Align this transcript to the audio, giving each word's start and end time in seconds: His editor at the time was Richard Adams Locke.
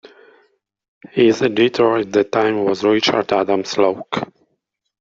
His 1.11 1.43
editor 1.43 1.97
at 1.97 2.11
the 2.11 2.23
time 2.23 2.65
was 2.65 2.83
Richard 2.83 3.31
Adams 3.33 3.77
Locke. 3.77 4.33